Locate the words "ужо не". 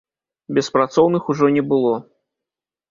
1.35-1.63